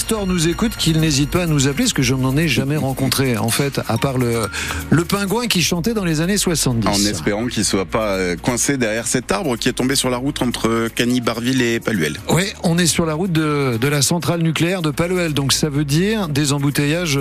Store 0.00 0.26
nous 0.26 0.48
écoute, 0.48 0.72
qu'il 0.76 0.98
n'hésite 0.98 1.30
pas 1.30 1.44
à 1.44 1.46
nous 1.46 1.68
appeler, 1.68 1.84
parce 1.84 1.92
que 1.92 2.02
je 2.02 2.16
n'en 2.16 2.36
ai 2.36 2.48
jamais 2.48 2.76
rencontré, 2.76 3.36
en 3.36 3.48
fait, 3.48 3.80
à 3.86 3.96
part 3.96 4.18
le, 4.18 4.48
le 4.90 5.04
pingouin 5.04 5.46
qui 5.46 5.62
chantait 5.62 5.94
dans 5.94 6.04
les 6.04 6.20
années 6.20 6.36
70. 6.36 6.88
En 6.88 7.08
espérant 7.08 7.46
qu'il 7.46 7.64
soit 7.64 7.84
pas 7.84 8.14
euh, 8.14 8.34
coincé 8.34 8.76
derrière 8.76 9.06
cet 9.06 9.30
arbre 9.30 9.56
qui 9.56 9.68
est 9.68 9.72
tombé 9.72 9.94
sur 9.94 10.10
la 10.10 10.16
route 10.16 10.42
entre 10.42 10.88
Cagny-Barville 10.92 11.62
et 11.62 11.78
Paluel. 11.78 12.16
Oui, 12.28 12.42
on 12.64 12.76
est 12.76 12.88
sur 12.88 13.06
la 13.06 13.14
route 13.14 13.30
de, 13.30 13.78
de 13.80 13.86
la 13.86 14.02
centrale 14.02 14.42
nucléaire 14.42 14.82
de 14.82 14.90
Paluel, 14.90 15.32
donc 15.32 15.52
ça 15.52 15.68
veut 15.68 15.84
dire 15.84 16.28
des 16.28 16.52
embouteillages 16.52 17.20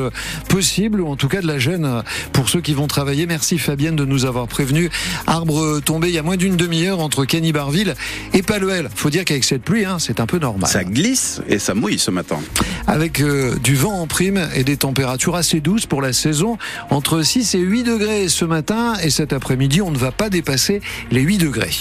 possibles, 0.49 0.99
ou 0.99 1.09
en 1.09 1.15
tout 1.15 1.27
cas 1.27 1.41
de 1.43 1.47
la 1.47 1.59
gêne 1.59 2.01
pour 2.31 2.49
ceux 2.49 2.61
qui 2.61 2.73
vont 2.73 2.87
travailler. 2.87 3.27
Merci 3.27 3.59
Fabienne 3.59 3.95
de 3.95 4.05
nous 4.05 4.25
avoir 4.25 4.47
prévenu. 4.47 4.89
Arbre 5.27 5.79
tombé 5.81 6.07
il 6.07 6.15
y 6.15 6.17
a 6.17 6.23
moins 6.23 6.37
d'une 6.37 6.57
demi-heure 6.57 7.01
entre 7.01 7.25
Cagny-Barville 7.25 7.93
et 8.33 8.41
Paluel. 8.41 8.89
Faut 8.95 9.11
dire 9.11 9.25
qu'avec 9.25 9.43
cette 9.43 9.61
pluie, 9.61 9.85
hein, 9.85 9.99
c'est 9.99 10.19
un 10.19 10.25
peu 10.25 10.39
normal. 10.39 10.67
Ça 10.67 10.83
glisse 10.83 11.39
et 11.47 11.59
ça 11.59 11.75
mouille 11.75 11.99
ce 11.99 12.09
matin 12.09 12.39
avec 12.87 13.21
euh, 13.21 13.55
du 13.63 13.75
vent 13.75 14.01
en 14.01 14.07
prime 14.07 14.47
et 14.55 14.63
des 14.63 14.77
températures 14.77 15.35
assez 15.35 15.61
douces 15.61 15.85
pour 15.85 16.01
la 16.01 16.13
saison, 16.13 16.57
entre 16.89 17.21
6 17.21 17.55
et 17.55 17.59
8 17.59 17.83
degrés 17.83 18.29
ce 18.29 18.45
matin 18.45 18.93
et 19.03 19.09
cet 19.09 19.33
après-midi, 19.33 19.81
on 19.81 19.91
ne 19.91 19.97
va 19.97 20.11
pas 20.11 20.29
dépasser 20.29 20.81
les 21.11 21.21
8 21.21 21.37
degrés. 21.37 21.71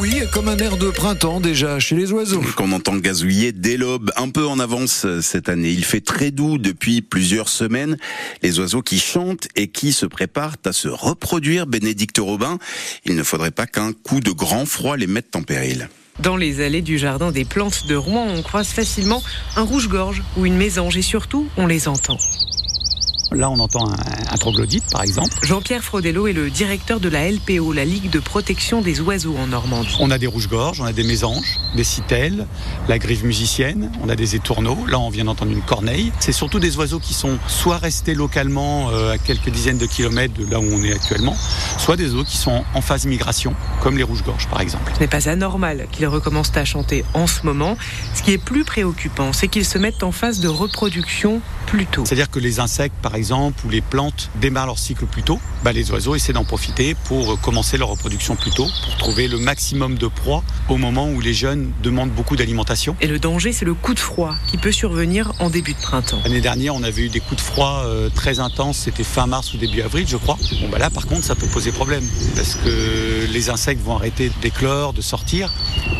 Oui, 0.00 0.22
comme 0.32 0.48
un 0.48 0.56
air 0.56 0.78
de 0.78 0.88
printemps 0.88 1.40
déjà 1.40 1.78
chez 1.78 1.94
les 1.94 2.10
oiseaux. 2.10 2.40
Qu'on 2.56 2.72
entend 2.72 2.96
gazouiller 2.96 3.52
dès 3.52 3.76
l'aube, 3.76 4.10
un 4.16 4.30
peu 4.30 4.46
en 4.46 4.58
avance 4.58 5.06
cette 5.20 5.50
année. 5.50 5.72
Il 5.72 5.84
fait 5.84 6.00
très 6.00 6.30
doux 6.30 6.56
depuis 6.56 7.02
plusieurs 7.02 7.50
semaines. 7.50 7.98
Les 8.42 8.58
oiseaux 8.58 8.80
qui 8.80 8.98
chantent 8.98 9.48
et 9.56 9.68
qui 9.68 9.92
se 9.92 10.06
préparent 10.06 10.56
à 10.64 10.72
se 10.72 10.88
reproduire, 10.88 11.66
Bénédicte 11.66 12.16
Robin, 12.16 12.58
il 13.04 13.14
ne 13.14 13.22
faudrait 13.22 13.50
pas 13.50 13.66
qu'un 13.66 13.92
coup 13.92 14.20
de 14.20 14.30
grand 14.30 14.64
froid 14.64 14.96
les 14.96 15.06
mette 15.06 15.36
en 15.36 15.42
péril. 15.42 15.90
Dans 16.22 16.36
les 16.36 16.60
allées 16.60 16.82
du 16.82 16.98
jardin 16.98 17.32
des 17.32 17.46
plantes 17.46 17.86
de 17.86 17.96
Rouen, 17.96 18.26
on 18.28 18.42
croise 18.42 18.68
facilement 18.68 19.22
un 19.56 19.62
rouge-gorge 19.62 20.22
ou 20.36 20.44
une 20.44 20.56
mésange 20.56 20.98
et 20.98 21.02
surtout, 21.02 21.48
on 21.56 21.66
les 21.66 21.88
entend. 21.88 22.18
Là, 23.32 23.48
on 23.48 23.58
entend 23.60 23.88
un, 23.88 24.36
troglodyte, 24.36 24.84
par 24.90 25.02
exemple. 25.02 25.30
Jean-Pierre 25.42 25.84
Frodello 25.84 26.26
est 26.26 26.32
le 26.32 26.50
directeur 26.50 26.98
de 26.98 27.08
la 27.08 27.30
LPO, 27.30 27.72
la 27.72 27.84
Ligue 27.84 28.10
de 28.10 28.18
protection 28.18 28.80
des 28.80 29.00
oiseaux 29.00 29.36
en 29.36 29.46
Normandie. 29.46 29.96
On 30.00 30.10
a 30.10 30.18
des 30.18 30.26
rouges-gorges, 30.26 30.80
on 30.80 30.84
a 30.84 30.92
des 30.92 31.04
mésanges, 31.04 31.58
des 31.76 31.84
citelles, 31.84 32.46
la 32.88 32.98
grive 32.98 33.24
musicienne, 33.24 33.92
on 34.02 34.08
a 34.08 34.16
des 34.16 34.34
étourneaux. 34.34 34.78
Là, 34.88 34.98
on 34.98 35.10
vient 35.10 35.24
d'entendre 35.24 35.52
une 35.52 35.62
corneille. 35.62 36.10
C'est 36.18 36.32
surtout 36.32 36.58
des 36.58 36.76
oiseaux 36.76 36.98
qui 36.98 37.14
sont 37.14 37.38
soit 37.46 37.78
restés 37.78 38.14
localement 38.14 38.90
euh, 38.90 39.12
à 39.12 39.18
quelques 39.18 39.50
dizaines 39.50 39.78
de 39.78 39.86
kilomètres 39.86 40.34
de 40.34 40.50
là 40.50 40.58
où 40.58 40.64
on 40.64 40.82
est 40.82 40.92
actuellement, 40.92 41.36
soit 41.78 41.96
des 41.96 42.06
oiseaux 42.06 42.24
qui 42.24 42.36
sont 42.36 42.64
en 42.74 42.80
phase 42.80 43.06
migration, 43.06 43.54
comme 43.80 43.96
les 43.96 44.02
rouges-gorges, 44.02 44.48
par 44.48 44.60
exemple. 44.60 44.90
Ce 44.94 45.00
n'est 45.00 45.06
pas 45.06 45.28
anormal 45.28 45.86
qu'ils 45.92 46.08
recommencent 46.08 46.56
à 46.56 46.64
chanter 46.64 47.04
en 47.14 47.28
ce 47.28 47.44
moment. 47.44 47.76
Ce 48.14 48.22
qui 48.22 48.32
est 48.32 48.38
plus 48.38 48.64
préoccupant, 48.64 49.32
c'est 49.32 49.48
qu'ils 49.48 49.66
se 49.66 49.78
mettent 49.78 50.02
en 50.02 50.12
phase 50.12 50.40
de 50.40 50.48
reproduction 50.48 51.40
plus 51.66 51.86
tôt. 51.86 52.04
C'est-à-dire 52.04 52.30
que 52.30 52.40
les 52.40 52.58
insectes, 52.58 52.96
par 53.00 53.14
exemple, 53.14 53.19
exemple, 53.20 53.66
où 53.66 53.68
les 53.68 53.82
plantes 53.82 54.30
démarrent 54.40 54.66
leur 54.66 54.78
cycle 54.78 55.04
plus 55.04 55.22
tôt, 55.22 55.38
bah, 55.62 55.72
les 55.72 55.90
oiseaux 55.90 56.14
essaient 56.14 56.32
d'en 56.32 56.44
profiter 56.44 56.96
pour 57.04 57.38
commencer 57.42 57.76
leur 57.76 57.88
reproduction 57.88 58.34
plus 58.34 58.50
tôt, 58.50 58.66
pour 58.84 58.96
trouver 58.96 59.28
le 59.28 59.36
maximum 59.36 59.98
de 59.98 60.06
proies 60.06 60.42
au 60.70 60.78
moment 60.78 61.10
où 61.10 61.20
les 61.20 61.34
jeunes 61.34 61.70
demandent 61.82 62.12
beaucoup 62.12 62.34
d'alimentation. 62.34 62.96
Et 63.02 63.06
le 63.06 63.18
danger, 63.18 63.52
c'est 63.52 63.66
le 63.66 63.74
coup 63.74 63.92
de 63.92 64.00
froid 64.00 64.34
qui 64.48 64.56
peut 64.56 64.72
survenir 64.72 65.32
en 65.38 65.50
début 65.50 65.74
de 65.74 65.80
printemps. 65.80 66.20
L'année 66.24 66.40
dernière, 66.40 66.74
on 66.74 66.82
avait 66.82 67.02
eu 67.02 67.08
des 67.10 67.20
coups 67.20 67.36
de 67.36 67.46
froid 67.46 67.82
euh, 67.84 68.08
très 68.08 68.40
intenses, 68.40 68.78
c'était 68.78 69.04
fin 69.04 69.26
mars 69.26 69.52
ou 69.52 69.58
début 69.58 69.82
avril, 69.82 70.06
je 70.08 70.16
crois. 70.16 70.38
Bon, 70.62 70.70
bah 70.70 70.78
là, 70.78 70.88
par 70.88 71.06
contre, 71.06 71.24
ça 71.24 71.34
peut 71.34 71.46
poser 71.46 71.72
problème, 71.72 72.04
parce 72.34 72.54
que 72.54 73.26
les 73.30 73.50
insectes 73.50 73.82
vont 73.82 73.96
arrêter 73.96 74.32
d'éclore, 74.40 74.94
de 74.94 75.02
sortir, 75.02 75.52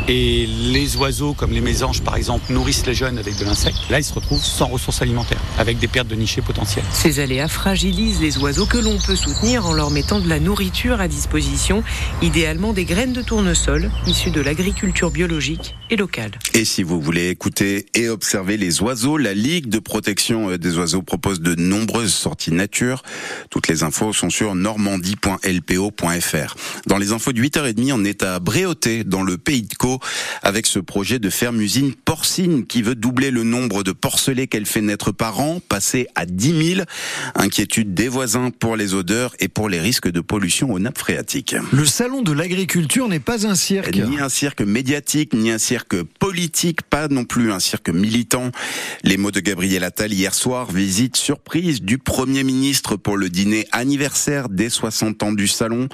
et 0.08 0.46
les 0.46 0.96
oiseaux, 0.96 1.34
comme 1.34 1.52
les 1.52 1.60
mésanges 1.60 2.00
par 2.00 2.16
exemple, 2.16 2.52
nourrissent 2.52 2.86
les 2.86 2.94
jeunes 2.94 3.18
avec 3.18 3.36
de 3.36 3.44
l'insecte. 3.44 3.78
Là, 3.90 3.98
ils 3.98 4.04
se 4.04 4.14
retrouvent 4.14 4.44
sans 4.44 4.68
ressources 4.68 5.02
alimentaires, 5.02 5.40
avec 5.58 5.78
des 5.78 5.88
pertes 5.88 6.08
de 6.08 6.14
nichés 6.14 6.42
potentielles. 6.42 6.84
Ces 7.10 7.18
aléas 7.18 7.48
fragilisent 7.48 8.20
les 8.20 8.38
oiseaux 8.38 8.66
que 8.66 8.78
l'on 8.78 8.96
peut 8.96 9.16
soutenir 9.16 9.66
en 9.66 9.72
leur 9.72 9.90
mettant 9.90 10.20
de 10.20 10.28
la 10.28 10.38
nourriture 10.38 11.00
à 11.00 11.08
disposition, 11.08 11.82
idéalement 12.22 12.72
des 12.72 12.84
graines 12.84 13.12
de 13.12 13.20
tournesol 13.20 13.90
issues 14.06 14.30
de 14.30 14.40
l'agriculture 14.40 15.10
biologique 15.10 15.74
et 15.90 15.96
locale. 15.96 16.30
Et 16.54 16.64
si 16.64 16.84
vous 16.84 17.00
voulez 17.00 17.30
écouter 17.30 17.86
et 17.94 18.08
observer 18.08 18.56
les 18.56 18.80
oiseaux, 18.80 19.16
la 19.16 19.34
Ligue 19.34 19.68
de 19.68 19.80
protection 19.80 20.50
euh, 20.50 20.58
des 20.58 20.78
oiseaux 20.78 21.02
propose 21.02 21.40
de 21.40 21.56
nombreuses 21.56 22.14
sorties 22.14 22.52
nature. 22.52 23.02
Toutes 23.50 23.66
les 23.66 23.82
infos 23.82 24.12
sont 24.12 24.30
sur 24.30 24.54
normandie.lpo.fr. 24.54 26.54
Dans 26.86 26.98
les 26.98 27.10
infos 27.10 27.32
de 27.32 27.42
8h30, 27.42 27.92
on 27.92 28.04
est 28.04 28.22
à 28.22 28.38
Bréauté, 28.38 29.02
dans 29.02 29.24
le 29.24 29.36
pays 29.36 29.62
de 29.62 29.74
Caux, 29.74 29.98
avec 30.44 30.66
ce 30.66 30.78
projet 30.78 31.18
de 31.18 31.28
ferme-usine 31.28 31.92
porcine 31.92 32.66
qui 32.66 32.82
veut 32.82 32.94
doubler 32.94 33.32
le 33.32 33.42
nombre 33.42 33.82
de 33.82 33.90
porcelets 33.90 34.46
qu'elle 34.46 34.66
fait 34.66 34.80
naître 34.80 35.10
par 35.10 35.40
an, 35.40 35.60
passer 35.68 36.06
à 36.14 36.24
10 36.24 36.74
000. 36.74 36.86
Inquiétude 37.34 37.94
des 37.94 38.08
voisins 38.08 38.50
pour 38.50 38.76
les 38.76 38.94
odeurs 38.94 39.34
et 39.38 39.48
pour 39.48 39.68
les 39.68 39.80
risques 39.80 40.10
de 40.10 40.20
pollution 40.20 40.72
aux 40.72 40.78
nappes 40.78 40.98
phréatiques. 40.98 41.56
Le 41.72 41.84
salon 41.84 42.22
de 42.22 42.32
l'agriculture 42.32 43.08
n'est 43.08 43.20
pas 43.20 43.46
un 43.46 43.54
cirque. 43.54 43.96
Ni 43.96 44.18
un 44.18 44.28
cirque 44.28 44.60
médiatique, 44.60 45.32
ni 45.34 45.50
un 45.50 45.58
cirque 45.58 45.96
politique, 46.30 46.82
pas 46.82 47.08
non 47.08 47.24
plus 47.24 47.50
un 47.50 47.58
cirque 47.58 47.88
militant. 47.88 48.52
Les 49.02 49.16
mots 49.16 49.32
de 49.32 49.40
Gabriel 49.40 49.82
Attal 49.82 50.12
hier 50.12 50.32
soir, 50.32 50.70
visite 50.70 51.16
surprise 51.16 51.82
du 51.82 51.98
Premier 51.98 52.44
ministre 52.44 52.94
pour 52.94 53.16
le 53.16 53.28
dîner 53.28 53.66
anniversaire 53.72 54.48
des 54.48 54.70
60 54.70 55.24
ans 55.24 55.32
du 55.32 55.48
salon. 55.48 55.88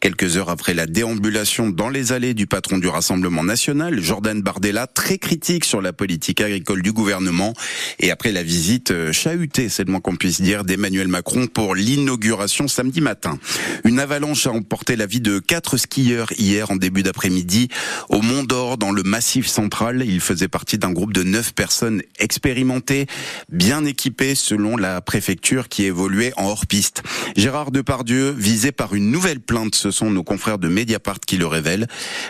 Quelques 0.00 0.38
heures 0.38 0.48
après 0.48 0.72
la 0.72 0.86
déambulation 0.86 1.68
dans 1.68 1.90
les 1.90 2.12
allées 2.12 2.32
du 2.32 2.46
patron 2.46 2.78
du 2.78 2.88
Rassemblement 2.88 3.44
national, 3.44 4.00
Jordan 4.00 4.40
Bardella, 4.40 4.86
très 4.86 5.18
critique 5.18 5.66
sur 5.66 5.82
la 5.82 5.92
politique 5.92 6.40
agricole 6.40 6.80
du 6.80 6.94
gouvernement. 6.94 7.52
Et 8.00 8.10
après 8.10 8.32
la 8.32 8.42
visite 8.42 8.92
euh, 8.92 9.12
chahutée, 9.12 9.68
c'est 9.68 9.84
le 9.84 9.90
moins 9.90 10.00
qu'on 10.00 10.16
puisse 10.16 10.40
dire, 10.40 10.64
d'Emmanuel 10.64 11.08
Macron 11.08 11.48
pour 11.48 11.74
l'inauguration 11.74 12.66
samedi 12.66 13.02
matin. 13.02 13.38
Une 13.84 14.00
avalanche 14.00 14.46
a 14.46 14.52
emporté 14.52 14.96
la 14.96 15.04
vie 15.04 15.20
de 15.20 15.38
quatre 15.38 15.76
skieurs 15.76 16.32
hier 16.38 16.70
en 16.70 16.76
début 16.76 17.02
d'après-midi 17.02 17.68
au 18.08 18.22
Mont 18.22 18.42
d'Or 18.42 18.78
dans 18.78 18.90
le 18.90 19.02
Massif 19.02 19.46
central. 19.46 19.81
Il 19.90 20.20
faisait 20.20 20.48
partie 20.48 20.78
d'un 20.78 20.92
groupe 20.92 21.12
de 21.12 21.24
neuf 21.24 21.52
personnes 21.54 22.02
expérimentées, 22.20 23.06
bien 23.50 23.84
équipées 23.84 24.36
selon 24.36 24.76
la 24.76 25.00
préfecture 25.00 25.68
qui 25.68 25.84
évoluait 25.84 26.32
en 26.36 26.46
hors-piste. 26.46 27.02
Gérard 27.36 27.72
Depardieu, 27.72 28.30
visé 28.30 28.70
par 28.70 28.94
une 28.94 29.10
nouvelle 29.10 29.40
plainte, 29.40 29.74
ce 29.74 29.90
sont 29.90 30.10
nos 30.10 30.22
confrères 30.22 30.58
de 30.58 30.68
Mediapart 30.68 31.18
qui 31.18 31.36
le 31.36 31.46
révèlent. 31.46 31.88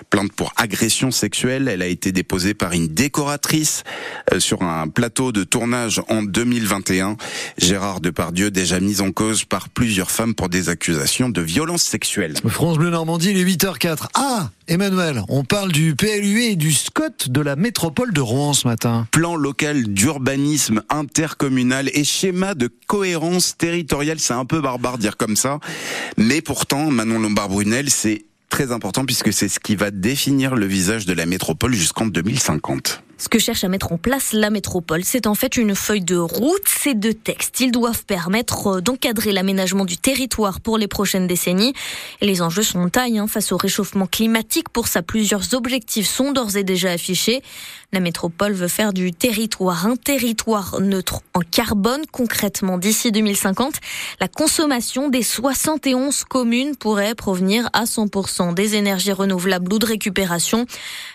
Plainte 0.08 0.32
pour 0.32 0.54
agression 0.56 1.10
sexuelle, 1.10 1.68
elle 1.68 1.82
a 1.82 1.86
été 1.86 2.10
déposée 2.10 2.54
par 2.54 2.72
une 2.72 2.88
décoratrice 2.88 3.84
euh, 4.32 4.40
sur 4.40 4.62
un 4.62 4.88
plateau 4.88 5.30
de 5.30 5.44
tournage 5.44 6.00
en 6.08 6.22
2021. 6.22 7.16
Gérard 7.58 8.00
Depardieu 8.00 8.50
déjà 8.50 8.80
mis 8.80 9.02
en 9.02 9.12
cause 9.12 9.44
par 9.44 9.68
plusieurs 9.68 10.10
femmes 10.10 10.34
pour 10.34 10.48
des 10.48 10.70
accusations 10.70 11.28
de 11.28 11.42
violence 11.42 11.82
sexuelle. 11.82 12.34
France 12.46 12.78
Bleu 12.78 12.88
Normandie, 12.88 13.30
il 13.32 13.38
est 13.38 13.44
8h04. 13.44 14.06
Ah, 14.14 14.50
Emmanuel, 14.68 15.22
on 15.28 15.44
parle 15.44 15.70
du 15.70 15.94
PLUE 15.94 16.44
et 16.44 16.56
du 16.56 16.72
SCOT 16.72 17.28
de 17.28 17.41
la 17.42 17.56
métropole 17.56 18.12
de 18.12 18.20
Rouen 18.20 18.52
ce 18.52 18.66
matin. 18.66 19.06
Plan 19.10 19.36
local 19.36 19.84
d'urbanisme 19.84 20.82
intercommunal 20.88 21.90
et 21.94 22.04
schéma 22.04 22.54
de 22.54 22.70
cohérence 22.86 23.56
territoriale, 23.56 24.18
c'est 24.18 24.34
un 24.34 24.44
peu 24.44 24.60
barbare 24.60 24.98
dire 24.98 25.16
comme 25.16 25.36
ça, 25.36 25.58
mais 26.16 26.40
pourtant 26.40 26.90
Manon 26.90 27.18
Lombard-Brunel, 27.18 27.90
c'est 27.90 28.24
très 28.48 28.70
important 28.70 29.04
puisque 29.04 29.32
c'est 29.32 29.48
ce 29.48 29.58
qui 29.58 29.76
va 29.76 29.90
définir 29.90 30.54
le 30.54 30.66
visage 30.66 31.06
de 31.06 31.12
la 31.14 31.26
métropole 31.26 31.72
jusqu'en 31.72 32.06
2050. 32.06 33.02
Ce 33.22 33.28
que 33.28 33.38
cherche 33.38 33.62
à 33.62 33.68
mettre 33.68 33.92
en 33.92 33.98
place 33.98 34.32
la 34.32 34.50
métropole, 34.50 35.04
c'est 35.04 35.28
en 35.28 35.36
fait 35.36 35.56
une 35.56 35.76
feuille 35.76 36.00
de 36.00 36.16
route, 36.16 36.66
ces 36.66 36.94
deux 36.94 37.14
textes. 37.14 37.60
Ils 37.60 37.70
doivent 37.70 38.04
permettre 38.04 38.66
euh, 38.66 38.80
d'encadrer 38.80 39.30
l'aménagement 39.30 39.84
du 39.84 39.96
territoire 39.96 40.60
pour 40.60 40.76
les 40.76 40.88
prochaines 40.88 41.28
décennies. 41.28 41.72
Les 42.20 42.42
enjeux 42.42 42.64
sont 42.64 42.88
taille 42.88 43.20
hein, 43.20 43.28
face 43.28 43.52
au 43.52 43.56
réchauffement 43.56 44.08
climatique. 44.08 44.70
Pour 44.70 44.88
ça, 44.88 45.02
plusieurs 45.02 45.54
objectifs 45.54 46.08
sont 46.08 46.32
d'ores 46.32 46.56
et 46.56 46.64
déjà 46.64 46.90
affichés. 46.90 47.44
La 47.92 48.00
métropole 48.00 48.54
veut 48.54 48.66
faire 48.66 48.92
du 48.92 49.12
territoire 49.12 49.86
un 49.86 49.94
territoire 49.94 50.80
neutre 50.80 51.20
en 51.34 51.42
carbone. 51.42 52.02
Concrètement, 52.10 52.76
d'ici 52.76 53.12
2050, 53.12 53.74
la 54.18 54.26
consommation 54.26 55.08
des 55.10 55.22
71 55.22 56.24
communes 56.24 56.74
pourrait 56.74 57.14
provenir 57.14 57.70
à 57.72 57.84
100% 57.84 58.54
des 58.54 58.74
énergies 58.74 59.12
renouvelables 59.12 59.72
ou 59.72 59.78
de 59.78 59.86
récupération. 59.86 60.66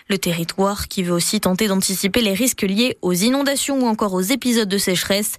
Le 0.08 0.16
territoire 0.16 0.88
qui 0.88 1.02
veut 1.02 1.12
aussi 1.12 1.40
tenter 1.40 1.68
d'anticiper 1.68 1.97
les 2.20 2.32
risques 2.32 2.62
liés 2.62 2.96
aux 3.02 3.12
inondations 3.12 3.78
ou 3.80 3.86
encore 3.86 4.14
aux 4.14 4.20
épisodes 4.20 4.68
de 4.68 4.78
sécheresse. 4.78 5.34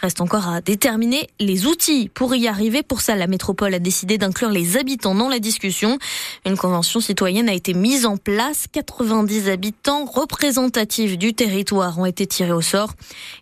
Reste 0.00 0.20
encore 0.20 0.48
à 0.48 0.60
déterminer 0.60 1.28
les 1.40 1.66
outils 1.66 2.10
pour 2.12 2.34
y 2.34 2.48
arriver. 2.48 2.82
Pour 2.82 3.00
ça, 3.00 3.16
la 3.16 3.26
métropole 3.26 3.74
a 3.74 3.78
décidé 3.78 4.18
d'inclure 4.18 4.50
les 4.50 4.76
habitants 4.76 5.14
dans 5.14 5.28
la 5.28 5.38
discussion. 5.38 5.98
Une 6.46 6.56
convention 6.56 7.00
citoyenne 7.00 7.48
a 7.48 7.54
été 7.54 7.74
mise 7.74 8.06
en 8.06 8.16
place. 8.16 8.66
90 8.72 9.48
habitants 9.48 10.04
représentatifs 10.04 11.18
du 11.18 11.34
territoire 11.34 11.98
ont 11.98 12.06
été 12.06 12.26
tirés 12.26 12.52
au 12.52 12.60
sort. 12.60 12.92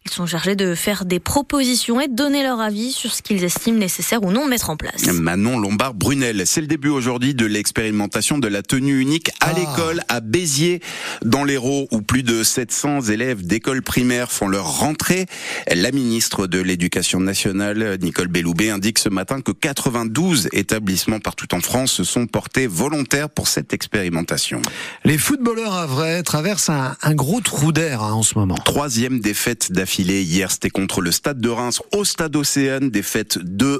Ils 0.05 0.11
sont 0.11 0.27
chargés 0.27 0.57
de 0.57 0.75
faire 0.75 1.05
des 1.05 1.21
propositions 1.21 2.01
et 2.01 2.09
de 2.09 2.15
donner 2.15 2.43
leur 2.43 2.61
avis 2.61 2.93
sur 2.93 3.13
ce 3.13 3.23
qu'ils 3.23 3.45
estiment 3.45 3.79
nécessaire 3.79 4.23
ou 4.23 4.31
non 4.31 4.45
de 4.45 4.51
mettre 4.51 4.71
en 4.71 4.77
place. 4.77 5.07
Manon 5.07 5.59
Lombard-Brunel, 5.59 6.43
c'est 6.47 6.61
le 6.61 6.67
début 6.67 6.89
aujourd'hui 6.89 7.35
de 7.35 7.47
l'expérimentation 7.47 8.39
de 8.39 8.49
la 8.49 8.63
tenue 8.63 9.01
unique 9.01 9.31
à 9.41 9.51
ah. 9.51 9.53
l'école 9.53 10.03
à 10.09 10.21
Béziers, 10.21 10.81
dans 11.25 11.45
l'Hérault, 11.45 11.89
où 11.91 12.03
plus 12.03 12.23
de 12.23 12.43
700 12.53 13.09
élèves 13.09 13.47
d'école 13.47 13.81
primaire 13.81 14.31
font 14.31 14.47
leur 14.47 14.79
rentrée. 14.79 15.25
La 15.75 15.91
ministre 15.91 16.47
de 16.47 16.61
l'Éducation 16.61 17.19
nationale, 17.19 17.97
Nicole 18.03 18.29
Belloubet, 18.29 18.69
indique 18.69 18.99
ce 18.99 19.09
matin 19.09 19.41
que 19.41 19.53
92 19.53 20.51
établissements 20.53 21.19
partout 21.19 21.55
en 21.55 21.61
France 21.61 21.93
se 21.93 22.05
sont 22.05 22.27
portés 22.27 22.67
volontaires 22.67 23.31
pour 23.31 23.49
cette 23.49 23.73
expérimentation. 23.73 24.61
Les 25.05 25.17
footballeurs 25.17 25.73
à 25.73 25.87
vrai 25.87 26.23
traversent 26.23 26.69
un, 26.69 27.15
gros 27.15 27.41
trou 27.41 27.73
d'air 27.73 28.03
hein, 28.03 28.13
en 28.13 28.23
ce 28.23 28.39
moment. 28.39 28.57
Troisième 28.57 29.21
défaite 29.21 29.73
d'affilée 29.73 30.23
hier, 30.23 30.51
c'était 30.51 30.69
contre 30.69 31.01
le 31.01 31.11
Stade 31.11 31.41
de 31.41 31.49
Reims 31.49 31.81
au 31.93 32.05
Stade 32.05 32.37
Océane, 32.37 32.91
défaite 32.91 33.39
2-1 33.39 33.79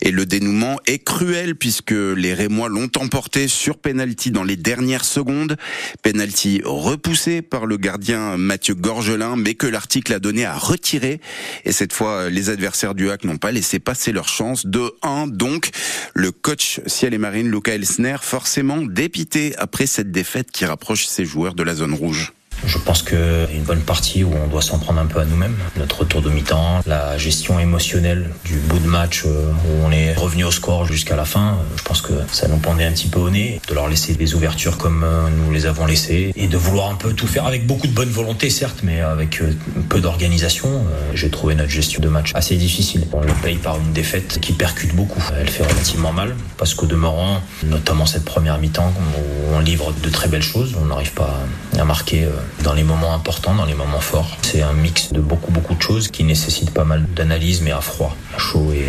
et 0.00 0.12
le 0.12 0.24
dénouement 0.24 0.78
est 0.86 1.04
cruel 1.04 1.56
puisque 1.56 1.90
les 1.90 2.32
Rémois 2.32 2.70
l'ont 2.70 2.90
emporté 2.98 3.48
sur 3.48 3.76
penalty 3.76 4.30
dans 4.30 4.44
les 4.44 4.56
dernières 4.56 5.04
secondes. 5.04 5.58
Penalty 6.00 6.62
repoussé 6.64 7.42
par 7.42 7.66
le 7.66 7.81
gardien 7.82 8.38
Mathieu 8.38 8.74
Gorgelin, 8.74 9.36
mais 9.36 9.54
que 9.54 9.66
l'article 9.66 10.14
a 10.14 10.18
donné 10.18 10.46
à 10.46 10.56
retirer. 10.56 11.20
Et 11.66 11.72
cette 11.72 11.92
fois, 11.92 12.30
les 12.30 12.48
adversaires 12.48 12.94
du 12.94 13.10
HAC 13.10 13.24
n'ont 13.24 13.36
pas 13.36 13.52
laissé 13.52 13.78
passer 13.78 14.12
leur 14.12 14.28
chance. 14.28 14.64
2-1 14.66 15.30
donc. 15.30 15.70
Le 16.14 16.32
coach 16.32 16.80
Ciel 16.86 17.12
et 17.12 17.18
Marine, 17.18 17.50
Luca 17.50 17.74
Elsner, 17.74 18.16
forcément 18.22 18.78
dépité 18.78 19.54
après 19.58 19.86
cette 19.86 20.10
défaite 20.10 20.50
qui 20.50 20.64
rapproche 20.64 21.06
ses 21.06 21.26
joueurs 21.26 21.54
de 21.54 21.62
la 21.62 21.74
zone 21.74 21.92
rouge. 21.92 22.32
Je 22.64 22.78
pense 22.78 23.02
a 23.16 23.50
une 23.52 23.62
bonne 23.62 23.80
partie 23.80 24.24
où 24.24 24.32
on 24.32 24.46
doit 24.48 24.62
s'en 24.62 24.78
prendre 24.78 25.00
un 25.00 25.06
peu 25.06 25.20
à 25.20 25.24
nous-mêmes. 25.24 25.56
Notre 25.76 26.00
retour 26.00 26.22
de 26.22 26.30
mi-temps, 26.30 26.80
la 26.86 27.18
gestion 27.18 27.58
émotionnelle 27.58 28.30
du 28.44 28.56
bout 28.56 28.78
de 28.78 28.86
match 28.86 29.24
euh, 29.26 29.50
où 29.50 29.84
on 29.86 29.90
est 29.90 30.14
revenu 30.14 30.44
au 30.44 30.50
score 30.50 30.86
jusqu'à 30.86 31.16
la 31.16 31.24
fin. 31.24 31.52
Euh, 31.52 31.76
je 31.76 31.82
pense 31.82 32.02
que 32.02 32.12
ça 32.30 32.48
nous 32.48 32.58
pendait 32.58 32.84
un 32.84 32.92
petit 32.92 33.08
peu 33.08 33.20
au 33.20 33.30
nez 33.30 33.60
de 33.68 33.74
leur 33.74 33.88
laisser 33.88 34.14
des 34.14 34.34
ouvertures 34.34 34.78
comme 34.78 35.04
euh, 35.04 35.28
nous 35.28 35.52
les 35.52 35.66
avons 35.66 35.86
laissées 35.86 36.32
et 36.36 36.46
de 36.46 36.56
vouloir 36.56 36.90
un 36.90 36.94
peu 36.94 37.12
tout 37.12 37.26
faire 37.26 37.46
avec 37.46 37.66
beaucoup 37.66 37.86
de 37.86 37.92
bonne 37.92 38.10
volonté, 38.10 38.50
certes, 38.50 38.80
mais 38.82 39.00
avec 39.00 39.42
peu 39.88 40.00
d'organisation. 40.00 40.84
J'ai 41.14 41.30
trouvé 41.30 41.54
notre 41.54 41.70
gestion 41.70 42.00
de 42.00 42.08
match 42.08 42.32
assez 42.34 42.56
difficile. 42.56 43.06
On 43.12 43.20
le 43.20 43.32
paye 43.42 43.56
par 43.56 43.78
une 43.78 43.92
défaite 43.92 44.38
qui 44.40 44.52
percute 44.52 44.94
beaucoup. 44.94 45.22
Elle 45.38 45.50
fait 45.50 45.64
relativement 45.64 46.12
mal 46.12 46.34
parce 46.56 46.74
qu'au 46.74 46.86
demeurant, 46.86 47.40
notamment 47.64 48.06
cette 48.06 48.24
première 48.24 48.58
mi-temps, 48.58 48.92
où 49.16 49.54
on 49.54 49.60
livre 49.60 49.92
de 50.02 50.08
très 50.08 50.28
belles 50.28 50.42
choses, 50.42 50.74
on 50.80 50.86
n'arrive 50.86 51.12
pas 51.12 51.38
à 51.78 51.84
marquer 51.84 52.26
dans 52.62 52.74
les 52.74 52.84
moments 52.84 53.14
importants, 53.14 53.54
dans 53.54 53.64
les 53.64 53.74
moments 53.74 54.00
forts. 54.00 54.36
C'est 54.42 54.62
un 54.62 54.72
mix 54.72 55.12
de 55.12 55.20
beaucoup 55.20 55.50
beaucoup 55.50 55.74
de 55.74 55.82
choses 55.82 56.08
qui 56.08 56.24
nécessite 56.24 56.70
pas 56.70 56.84
mal 56.84 57.06
d'analyse 57.14 57.62
mais 57.62 57.72
à 57.72 57.80
froid, 57.80 58.16
à 58.36 58.38
chaud 58.38 58.72
et 58.72 58.86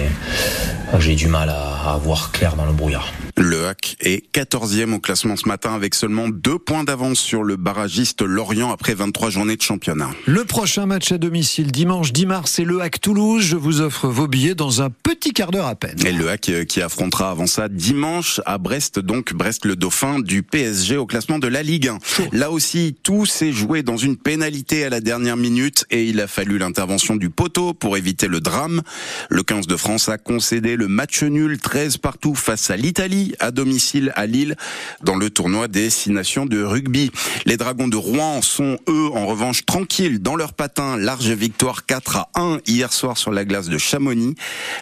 j'ai 0.99 1.15
du 1.15 1.27
mal 1.27 1.49
à, 1.49 1.93
à 1.93 1.97
voir 1.97 2.31
clair 2.31 2.55
dans 2.55 2.65
le 2.65 2.73
brouillard. 2.73 3.11
Le 3.35 3.65
HAC 3.65 3.97
est 3.99 4.31
14e 4.33 4.93
au 4.93 4.99
classement 4.99 5.35
ce 5.35 5.47
matin 5.47 5.73
avec 5.73 5.95
seulement 5.95 6.29
deux 6.29 6.59
points 6.59 6.83
d'avance 6.83 7.19
sur 7.19 7.43
le 7.43 7.55
barragiste 7.55 8.21
Lorient 8.21 8.71
après 8.71 8.93
23 8.93 9.31
journées 9.31 9.55
de 9.55 9.61
championnat. 9.61 10.11
Le 10.25 10.45
prochain 10.45 10.85
match 10.85 11.11
à 11.11 11.17
domicile 11.17 11.71
dimanche 11.71 12.13
10 12.13 12.25
mars 12.27 12.51
c'est 12.51 12.63
le 12.63 12.81
HAC 12.81 13.01
Toulouse. 13.01 13.43
Je 13.43 13.55
vous 13.55 13.81
offre 13.81 14.07
vos 14.07 14.27
billets 14.27 14.55
dans 14.55 14.81
un 14.81 14.89
petit 14.89 15.33
quart 15.33 15.51
d'heure 15.51 15.65
à 15.65 15.75
peine. 15.75 15.97
Et 16.05 16.11
le 16.11 16.29
HAC 16.29 16.49
euh, 16.49 16.63
qui 16.63 16.81
affrontera 16.81 17.31
avant 17.31 17.47
ça 17.47 17.69
dimanche 17.69 18.39
à 18.45 18.57
Brest, 18.59 18.99
donc 18.99 19.33
Brest 19.33 19.65
le 19.65 19.75
dauphin 19.75 20.19
du 20.19 20.43
PSG 20.43 20.97
au 20.97 21.05
classement 21.05 21.39
de 21.39 21.47
la 21.47 21.63
Ligue 21.63 21.87
1. 21.87 21.97
Là 22.33 22.51
aussi, 22.51 22.95
tout 23.01 23.25
s'est 23.25 23.51
joué 23.51 23.81
dans 23.81 23.97
une 23.97 24.15
pénalité 24.15 24.85
à 24.85 24.89
la 24.89 25.01
dernière 25.01 25.37
minute 25.37 25.85
et 25.89 26.05
il 26.05 26.21
a 26.21 26.27
fallu 26.27 26.59
l'intervention 26.59 27.15
du 27.15 27.29
poteau 27.29 27.73
pour 27.73 27.97
éviter 27.97 28.27
le 28.27 28.39
drame. 28.39 28.81
Le 29.29 29.41
15 29.43 29.67
de 29.67 29.75
France 29.75 30.07
a 30.09 30.17
concédé 30.17 30.75
match 30.87 31.23
nul 31.23 31.57
13 31.57 31.97
partout 31.97 32.35
face 32.35 32.69
à 32.69 32.77
l'Italie 32.77 33.35
à 33.39 33.51
domicile 33.51 34.11
à 34.15 34.25
Lille 34.25 34.55
dans 35.01 35.15
le 35.15 35.29
tournoi 35.29 35.67
des 35.67 35.89
six 35.89 36.11
nations 36.11 36.45
de 36.45 36.61
rugby. 36.63 37.11
Les 37.45 37.57
Dragons 37.57 37.87
de 37.87 37.97
Rouen 37.97 38.41
sont 38.41 38.77
eux 38.87 39.09
en 39.13 39.25
revanche 39.25 39.65
tranquilles 39.65 40.19
dans 40.19 40.35
leur 40.35 40.53
patin. 40.53 40.97
Large 40.97 41.31
victoire 41.31 41.85
4 41.85 42.17
à 42.17 42.29
1 42.35 42.59
hier 42.67 42.93
soir 42.93 43.17
sur 43.17 43.31
la 43.31 43.45
glace 43.45 43.69
de 43.69 43.77
Chamonix. 43.77 44.35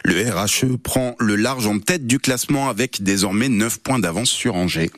Le 0.03 0.29
RHE 0.29 0.77
prend 0.77 1.15
le 1.19 1.35
large 1.35 1.67
en 1.67 1.79
tête 1.79 2.05
du 2.05 2.19
classement 2.19 2.69
avec 2.69 3.01
désormais 3.01 3.49
9 3.49 3.79
points 3.79 3.99
d'avance 3.99 4.29
sur 4.29 4.55
Angers. 4.55 4.91